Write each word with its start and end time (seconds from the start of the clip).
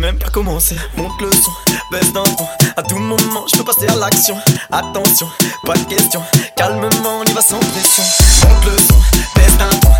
Même 0.00 0.18
pas 0.18 0.30
commencé. 0.30 0.76
Monte 0.96 1.20
le 1.20 1.30
son, 1.30 1.52
baisse 1.92 2.12
d'un 2.12 2.24
ton. 2.24 2.46
À 2.76 2.82
tout 2.82 2.96
moment 2.96 3.44
je 3.52 3.58
peux 3.58 3.64
passer 3.64 3.86
à 3.88 3.96
l'action. 3.96 4.36
Attention, 4.72 5.28
pas 5.64 5.74
de 5.74 5.84
question 5.84 6.22
Calmement 6.56 7.20
on 7.20 7.24
y 7.24 7.32
va 7.32 7.42
sans 7.42 7.60
pression. 7.60 8.02
Monte 8.48 8.64
le 8.64 8.78
son, 8.78 8.94
baisse 9.36 9.58
d'un 9.58 9.78
ton 9.78 9.90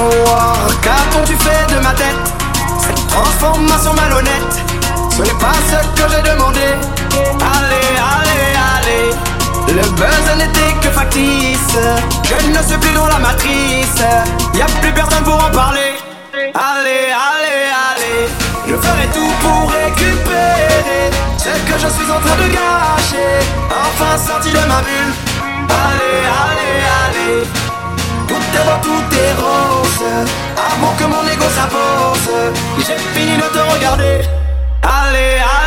Miroir, 0.00 0.56
qu'as-tu 0.80 1.36
fait 1.36 1.74
de 1.74 1.80
ma 1.80 1.92
tête 1.92 2.16
Cette 2.80 3.06
transformation 3.08 3.92
malhonnête 3.94 4.54
Ce 5.10 5.22
n'est 5.22 5.38
pas 5.38 5.52
ce 5.68 6.02
que 6.02 6.08
j'ai 6.10 6.22
demandé. 6.22 6.60
Allez, 7.54 7.90
allez, 8.16 8.46
allez. 8.76 9.10
Le 9.68 9.82
buzz 9.90 10.36
n'était 10.38 10.72
que 10.80 10.88
factice. 10.88 11.76
Je 12.24 12.46
ne 12.48 12.66
suis 12.66 12.78
plus 12.78 12.94
dans 12.94 13.08
la 13.08 13.18
matrice. 13.18 14.02
Y 14.54 14.62
a 14.62 14.66
plus 14.80 14.92
personne 14.92 15.22
pour 15.22 15.34
en 15.34 15.50
parler. 15.50 15.92
Allez, 16.34 17.12
allez, 17.12 17.68
allez. 17.90 18.28
Je 18.66 18.76
ferai 18.76 19.06
tout 19.12 19.32
pour 19.42 19.70
récupérer 19.70 21.10
Ce 21.36 21.50
que 21.50 21.78
je 21.78 21.88
suis 21.88 22.10
en 22.10 22.20
train 22.20 22.36
de 22.36 22.48
gâcher. 22.48 23.44
Enfin 23.68 24.16
sorti 24.16 24.50
de 24.50 24.58
ma 24.66 24.80
bulle. 24.80 25.12
Allez, 25.68 26.24
allez, 26.40 27.44
allez 27.44 27.59
tout 28.60 28.68
est 28.68 28.84
beau, 28.84 28.98
tout 29.00 29.14
est 29.14 29.34
rose 29.34 30.26
Avant 30.56 30.94
que 30.96 31.04
mon 31.04 31.22
ego 31.32 31.46
s'impose 31.54 32.30
J'ai 32.78 32.98
fini 33.14 33.36
de 33.36 33.42
te 33.42 33.74
regarder. 33.74 34.20
Allez, 34.82 35.38
allez. 35.38 35.59